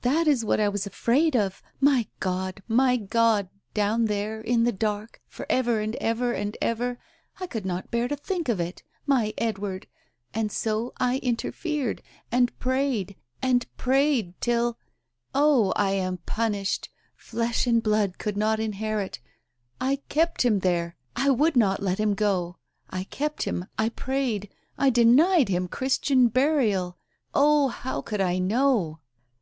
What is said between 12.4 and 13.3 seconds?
prayed...